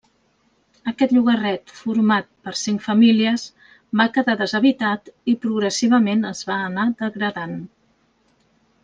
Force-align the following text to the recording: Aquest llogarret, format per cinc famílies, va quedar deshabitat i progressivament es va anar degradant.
Aquest 0.91 1.11
llogarret, 1.15 1.73
format 1.81 2.29
per 2.47 2.53
cinc 2.61 2.81
famílies, 2.85 3.43
va 4.01 4.07
quedar 4.15 4.35
deshabitat 4.39 5.13
i 5.35 5.37
progressivament 5.45 6.25
es 6.31 6.43
va 6.49 6.59
anar 6.71 6.87
degradant. 7.03 7.55